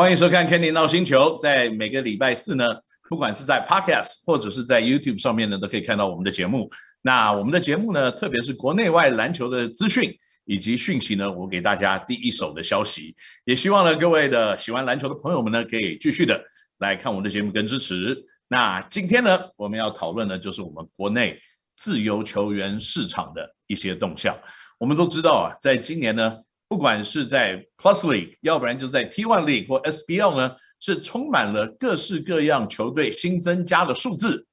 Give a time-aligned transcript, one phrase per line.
[0.00, 1.36] 欢迎收看《Kenny 闹星球》。
[1.38, 2.64] 在每个礼拜四呢，
[3.10, 6.70] 不管是在 Podcast 或者是在 YouTube 上面呢，都可以看到我们的节目。
[7.02, 10.10] 那我们的节目呢，特别是国内外篮球的资讯
[10.46, 13.14] 以及讯息呢，我给大家第一手的消息。
[13.44, 16.42] 也希望呢，各位的喜欢篮球的朋友们呢，可以继续的
[16.78, 18.16] 来看我们的节目跟支持。
[18.48, 21.38] 那今天呢，我们要讨论的就是我们国内
[21.76, 24.34] 自由球员市场的一些动向。
[24.78, 26.38] 我们都知道啊，在今年呢。
[26.70, 34.46] 不管是在 Plus League，要不然就是在 T1 League 或 SBL 呢，是充满了各式各样球队新增加的数字，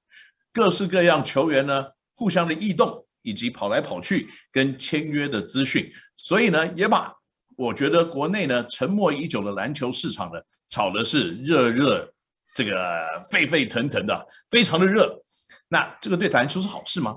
[0.52, 1.85] 各式各样球员呢
[2.16, 7.13] 互相的异动，以及跑来跑去跟签约的资讯，所以呢，也把
[7.55, 12.12] 我觉得国内呢沉默已久的篮球市场呢炒的是热热，
[12.55, 15.15] 这个沸沸腾腾的，非常的热。
[15.68, 17.15] 那这个对篮球是好事吗？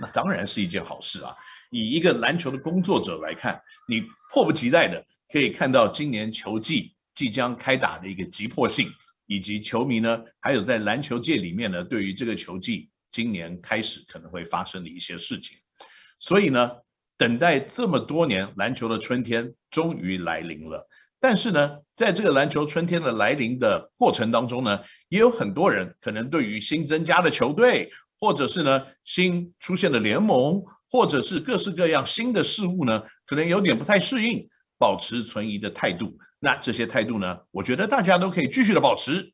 [0.00, 1.32] 那当然是一件好事啊。
[1.72, 5.02] 以一个篮球的工作者来看，你迫不及待的
[5.32, 8.90] 可以看到今年球季即将开打的一个急迫性，
[9.26, 15.56] 以及球迷呢，还有在篮球界里面呢，对于这个球季今年开始可能会发生的一些事情。
[16.18, 16.70] 所以呢，
[17.16, 20.86] 等待这么多年，篮球的春天终于来临了。
[21.18, 30.62] 但是呢，在这个篮球春天的来临的过程当中呢，也有很多人可能对于新增加的球队，或者是呢新出现的联盟。
[30.92, 34.46] 或者是各式各样新的事物呢，可能有点不太适应，
[34.78, 36.14] 保持存疑的态度。
[36.38, 39.32] 那这些态度呢，我觉得大家都可以继续的保持，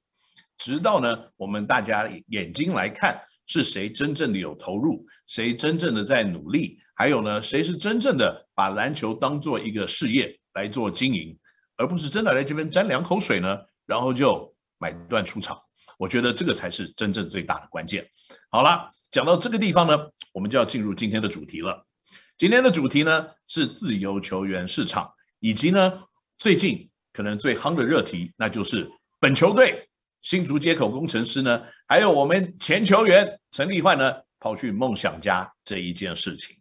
[0.57, 11.37] 直到呢，我们大家眼睛来看是谁真正的有投入，谁真正的在努力，还有呢，谁是真正的把篮球当做一个事业来做经营，
[11.77, 15.61] 而不是真的来这边沾两口水呢，然后就买断出场。
[15.99, 18.09] 我觉得这个才是真正最大的关键。
[18.51, 19.99] 好了，讲到这个地方呢，
[20.33, 21.85] 我们就要进入今天的主题了。
[22.37, 26.01] 今天的主题呢是自由球员市场，以及呢
[26.39, 29.89] 最近可能最夯的热题，那就是本球队
[30.23, 36.57] 新竹街口工程师呢，还有我们前球员陈立焕呢跑去梦想家这一件事情。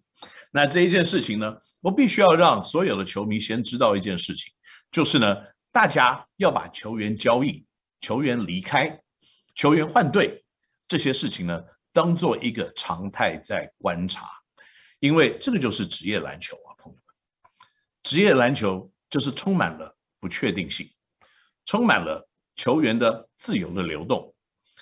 [0.49, 4.51] 那这一件事情呢，我必须要让所有的球迷先知道一件事情，
[4.91, 5.37] 就是呢
[5.71, 7.63] 大家要把球员交易、
[8.01, 8.99] 球员离开。
[9.55, 10.45] 球员换队
[10.87, 14.29] 这些事情呢，当做一个常态在观察，
[14.99, 17.01] 因为这个就是职业篮球啊，朋友们。
[18.03, 20.87] 职业篮球就是充满了不确定性，
[21.65, 24.31] 充满了球员的自由的流动，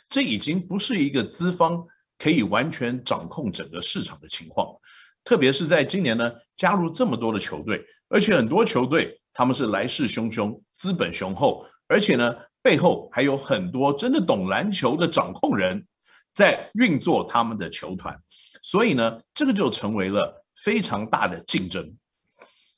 [0.09, 1.81] 这已经不是一个资方
[2.17, 4.67] 可以完全掌控整个市场的情况。
[5.23, 12.35] 特别是在今年呢，加入这么多的球队，而且很多球队他们是来势汹汹，资本雄厚，而且呢。
[12.65, 15.85] 背后还有很多真的懂篮球的掌控人
[16.33, 18.19] 在运作他们的球团，
[18.63, 21.95] 所以呢，这个就成为了非常大的竞争。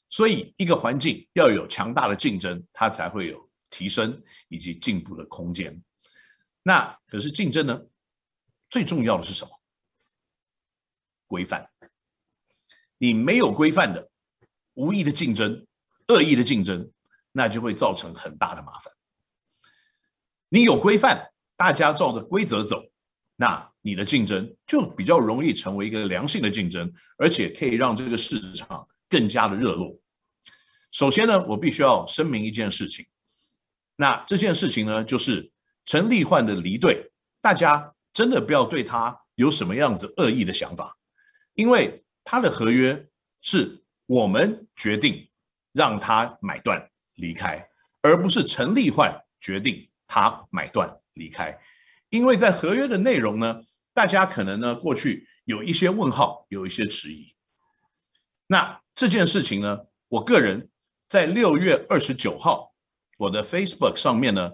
[0.10, 5.82] 所以，一个环境要有强大的竞争，它才会有提升以及进步的空间。
[6.64, 7.82] 那可是竞争呢，
[8.70, 9.52] 最重要的是什么？
[11.28, 11.66] 规范。
[12.98, 14.10] 你没有规范的
[14.74, 15.66] 无意的竞争、
[16.10, 16.92] 恶意的竞争，
[17.32, 18.94] 那就会造成很大的麻烦。
[20.50, 22.84] 你有规范，大家照着规则走，
[23.36, 30.00] 那你的竞争就比较容易成为一个良性的竞争，而且可以让这个市场更加的热络。
[30.92, 33.06] 首先呢，我必须要声明一件事情，
[33.96, 35.52] 那这件事情呢，就是
[35.86, 40.98] 陈立焕的离队，大家真的不要对他有什么样子恶意的想法，
[41.56, 43.08] 因为他的合约
[43.42, 45.28] 是我们决定
[45.74, 47.70] 让他买断离开，
[48.02, 49.88] 而不是陈立焕决定。
[50.08, 51.60] 他买断离开，
[52.10, 53.62] 因为在合约的内容呢，
[53.94, 57.34] 大家可能呢过去有一些问号，有一些迟疑。
[58.48, 60.70] 那这件事情呢，我个人
[61.08, 62.74] 在六月二十九号，
[63.18, 64.54] 我的 Facebook 上面呢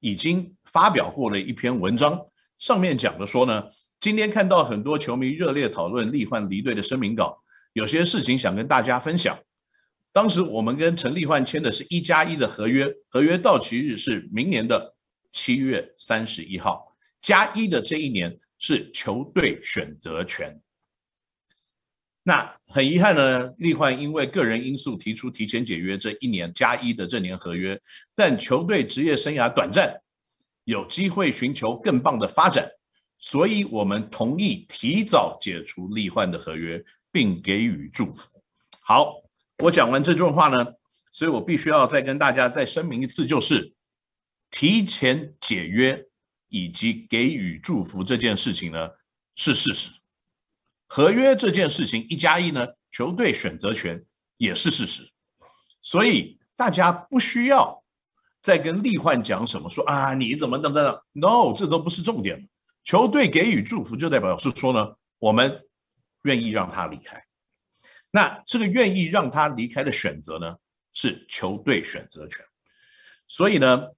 [0.00, 2.20] 已经发表过了一篇文章，
[2.58, 3.64] 上面讲的说呢，
[4.00, 7.40] 今天看到很多球迷热烈讨论利换离队的声明稿，
[7.72, 9.38] 有些事情想跟大家分享。
[10.18, 14.96] 当时我们跟陈立焕签的是一加一的合约，合约到期日是明年的
[15.30, 20.60] 七月三十一号，加一的这一年是球队选择权。
[22.24, 27.80] 那很遗憾呢，立焕因为个人因素提出提前解约，这一年加一的这年合约，
[28.16, 30.02] 但球队职业生涯短暂，
[30.64, 32.68] 有机会寻求更棒的发展，
[33.20, 38.42] 所以我们同意提早解除立焕的合约，并给予祝福。
[38.80, 39.22] 好。
[39.58, 40.56] 我讲完这段话呢，
[41.10, 43.74] 所以我必须要再跟大家再声明一次，就是
[44.50, 46.06] 提前解约
[46.48, 48.88] 以及给予祝福这件事情呢
[49.34, 49.90] 是事实，
[50.86, 54.02] 合约这件事情一加一呢，球队选择权
[54.36, 55.10] 也是事实，
[55.82, 57.82] 所以大家不需要
[58.40, 62.48] 在跟力焕讲什么，说啊你怎么怎么怎么？No，这都不是重点。
[62.84, 65.66] 球队给予祝福，就代表是说呢，我们
[66.22, 67.22] 愿意让他离开。
[68.10, 70.56] 那这个愿意让他离开的选择呢，
[70.92, 72.44] 是球队选择权。
[73.26, 73.88] 所以呢，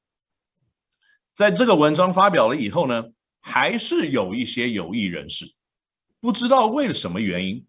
[1.33, 3.05] 在这个文章发表了以后呢，
[3.41, 5.47] 还是有一些有意人士，
[6.21, 7.65] 不知道为了什么原因，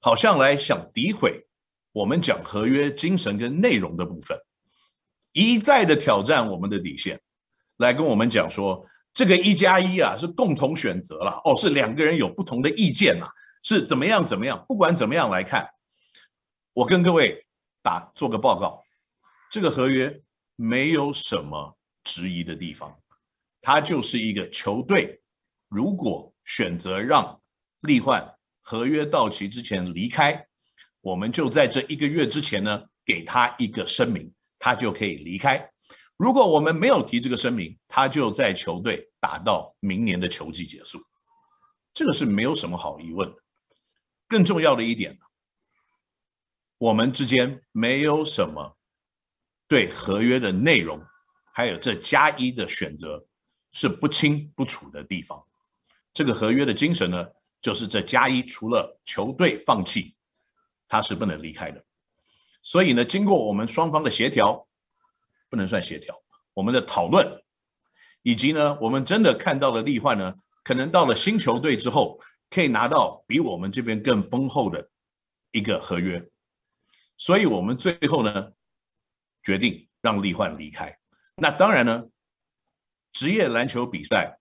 [0.00, 1.46] 好像来想诋毁
[1.92, 4.36] 我们讲合约精神跟内容的部分，
[5.32, 7.20] 一再的挑战我们的底线，
[7.76, 13.26] 来跟我们讲说，这个一加一啊是共同选择了，哦，是两个人有不同的意见呐，
[13.62, 15.64] 是怎么样怎么样，不管怎么样来看，
[16.74, 17.46] 我跟各位
[17.82, 18.84] 打做个报告，
[19.48, 20.20] 这个合约
[20.56, 22.92] 没有什么质疑的地方。
[23.62, 25.22] 他就是一个球队，
[25.68, 27.40] 如果选择让
[27.82, 28.28] 力焕
[28.60, 30.44] 合约到期之前离开，
[31.00, 35.70] 我们就在这一个月之前呢，给他一个声明，他就可以离开。
[36.16, 41.00] 如果我们没有提这个声明，他就在球队打到明年的球季结束，
[41.92, 43.36] 这个是没有什么好疑问的。
[44.26, 45.16] 更重要的一点，
[46.78, 48.76] 我们之间没有什么
[49.68, 51.00] 对合约的内容，
[51.52, 53.26] 还有这加一的选择。
[53.76, 55.44] 是不清不楚的地方。
[56.12, 57.26] 这个合约的精神呢，
[57.60, 60.14] 就是这加一除了球队放弃，
[60.86, 61.84] 他是不能离开的。
[62.62, 64.68] 所以呢，经过我们双方的协调，
[65.50, 66.14] 不能算协调，
[66.52, 67.42] 我们的讨论，
[68.22, 70.32] 以及呢，我们真的看到了力焕呢，
[70.62, 74.88] 可能到了新球队之后，可以拿到比我们这边更丰厚的
[75.50, 76.24] 一个合约。
[77.16, 78.52] 所以我们最后呢，
[79.42, 80.98] 决定让力焕离开。
[81.36, 82.04] 那当然呢。
[83.16, 84.36] 职业篮球比赛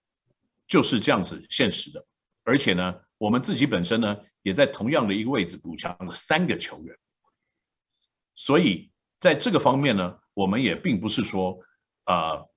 [0.68, 2.04] 就是这样子现实的，
[2.44, 6.98] 而且呢，我们自己本身呢，也在同样的一个位置补强了三个球员，
[8.34, 11.56] 所以在这个方面呢，我们也并不是说，
[12.06, 12.50] 呃，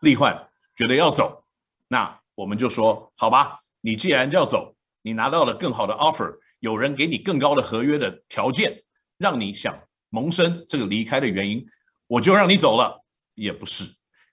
[0.00, 1.46] 力焕觉得要走，
[1.86, 8.82] 那我们就说好吧，你既然要走，你拿到了更好的 offer，有人给你更高的合约的条件，
[9.18, 9.78] 让你想
[10.10, 11.66] 萌生这个离开的原因，
[12.06, 13.02] 我就让你走了，
[13.34, 13.84] 也不是。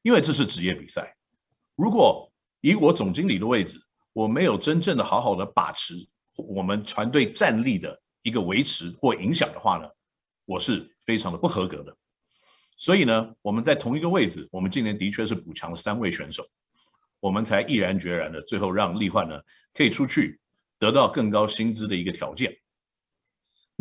[0.02, 1.16] 因为这是职业比赛，
[1.76, 2.32] 如果
[2.62, 3.80] 以我总经理的位置，
[4.14, 5.94] 我没有真正的好好的把持
[6.36, 9.88] 我们团队战力的一个维持或影响的话呢，
[10.46, 11.96] 我是非常的不合格的。
[12.78, 16.44] 所以呢，我们在同一个位置，我们今年的确是补强了三位选手，
[17.20, 19.40] 我们才毅然决然的最后让力焕呢
[19.74, 20.40] 可以出去
[20.80, 22.58] 得到更高薪资的一个条件。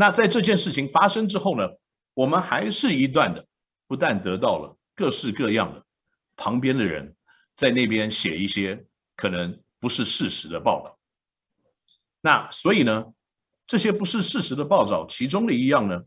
[0.00, 1.68] 那在这件事情发生之后呢，
[2.14, 3.46] 我们还是一段的
[3.86, 5.84] 不但得到了各式各样的。
[6.36, 7.14] 旁边的人
[7.54, 8.82] 在那边写一些
[9.14, 10.98] 可能不是事实的报道，
[12.22, 13.12] 那所以呢，
[13.66, 16.02] 这些不是事实的报道，其中的一样呢，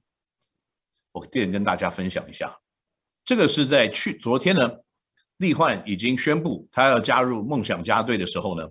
[1.11, 2.59] 我电跟大家分享一下。
[3.23, 4.71] 这个是在去昨天呢，
[5.37, 8.67] 力焕已经宣布他要加入梦想家队的时候呢，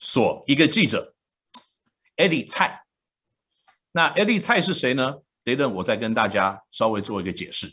[0.00, 1.14] 所一个记者
[2.16, 2.84] ，Eddie 蔡。
[3.92, 5.14] 那 Eddie 蔡是谁呢？
[5.44, 7.66] 等等，我再跟大家稍微做一个解释。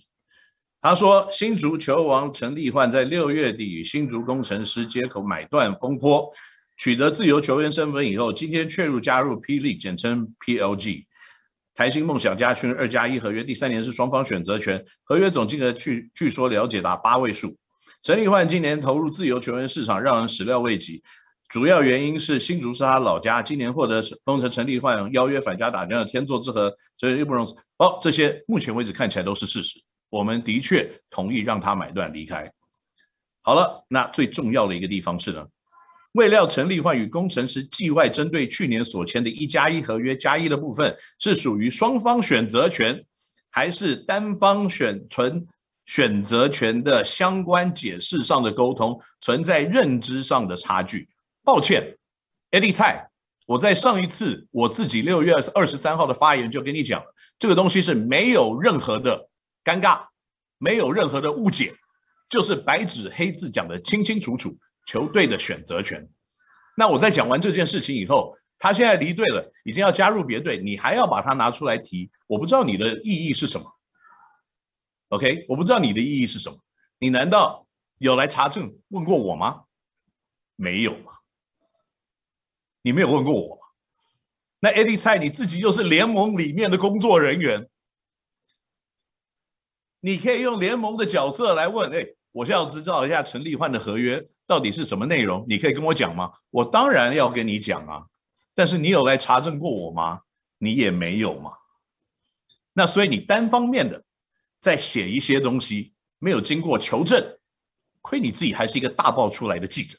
[0.79, 6.31] 他说：“新竹球王陈立焕在六月底与新竹工程师街口买断风波，
[6.77, 9.59] 取得自由球员身份以后，今天确认加入 P.
[9.59, 11.05] League，简称 PLG，
[11.73, 17.57] 台新梦想家群二加一合约，第三年是双方选择权，合约总金额据据说了解达八位数。
[18.03, 21.03] 陈立焕今年投入自由球员市场，让人始料未及，
[21.49, 27.45] 主要原因是新竹是他老家，今年获得攻城陈立焕邀约返家打将的天作之合，所以又不容。
[27.77, 32.49] 哦，这些目前为止看起来都是事实。”我们的确同意让他买断离开。
[33.41, 35.45] 好了，那最重要的一个地方是呢，
[36.13, 43.03] 未料陈立焕与工程师计外针对去年所签的一加一合约加一的部分，是属于双方选择权，
[43.49, 45.45] 还是单方选存
[45.85, 51.09] 选择权的相关解释上的沟通存在认知上的差距？
[51.47, 51.97] 抱歉
[52.51, 53.09] ，Eddie 蔡，
[53.45, 57.01] 我在上一次我自己六月二十三号的发言就跟你讲，
[57.39, 59.29] 这个东西是没有任何的。
[59.63, 60.05] 尴尬，
[60.57, 61.73] 没有任何的误解，
[62.27, 66.05] 就是白纸黑字讲得清清楚楚，球队的选择权。
[66.75, 73.65] 那我在讲完这件事情以后，他现在离队了，已经要加入别队，你还要把他拿出来提，我不知道你的意义是什么。
[75.11, 76.57] OK，我不知道你的意义是什么。
[76.99, 77.65] 你难道
[77.99, 79.63] 有来查证问过我吗？
[80.57, 80.93] 没有？
[82.87, 83.59] 你没有问过我？
[84.61, 87.67] 那 Eddie 蔡你自己又是联盟里面的工作人员。
[89.99, 95.45] 你可以用联盟的角色来问，哎，我现在要知道一下陈立焕的合约到底是什么内容？
[95.49, 96.31] 你可以跟我讲吗？
[96.49, 98.05] 我当然要跟你讲啊，
[98.55, 100.21] 但是你有来查证过我吗？
[100.57, 101.51] 你也没有嘛。
[102.71, 104.01] 那所以你单方面的
[104.61, 107.37] 在写一些东西，没有经过求证，
[107.99, 109.97] 亏你自己还是一个大爆出来的记者，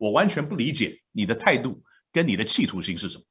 [0.00, 3.24] 我完全不理解你的态度跟你的企图心是什么。